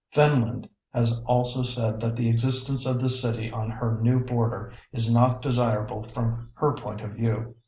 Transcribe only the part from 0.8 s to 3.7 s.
has also said that the existence of this city on